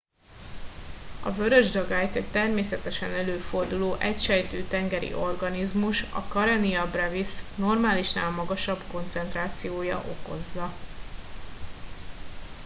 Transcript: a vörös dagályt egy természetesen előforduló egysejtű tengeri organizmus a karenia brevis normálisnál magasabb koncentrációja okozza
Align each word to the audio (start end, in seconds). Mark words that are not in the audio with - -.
a 1.23 1.31
vörös 1.31 1.71
dagályt 1.71 2.15
egy 2.15 2.25
természetesen 2.31 3.11
előforduló 3.13 3.95
egysejtű 3.95 4.63
tengeri 4.63 5.13
organizmus 5.13 6.01
a 6.01 6.23
karenia 6.27 6.87
brevis 6.89 7.39
normálisnál 7.55 8.31
magasabb 8.31 8.81
koncentrációja 8.91 9.97
okozza 10.07 10.71